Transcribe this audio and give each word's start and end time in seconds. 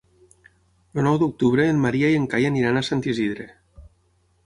El 1.01 1.05
nou 1.09 1.19
d'octubre 1.25 1.69
en 1.75 1.83
Maria 1.85 2.11
i 2.15 2.19
en 2.23 2.27
Cai 2.35 2.51
aniran 2.53 2.81
a 2.83 2.87
Sant 2.91 3.09
Isidre. 3.15 3.51